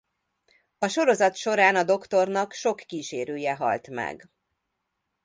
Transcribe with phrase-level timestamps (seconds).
[0.77, 4.29] A sorozat során a Doktornak sok kísérője halt meg.